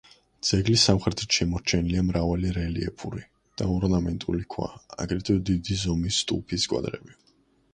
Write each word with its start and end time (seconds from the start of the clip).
ძეგლის 0.47 0.83
სამხრეთით 0.87 1.35
შემორჩენილია 1.39 2.03
მრავალი 2.07 2.53
რელიეფური 2.55 3.21
და 3.63 3.67
ორნამენტული 3.75 4.49
ქვა, 4.55 4.71
აგრეთვე, 5.05 5.37
დიდი 5.51 5.79
ზომის 5.83 6.23
ტუფის 6.33 6.67
კვადრები. 6.73 7.17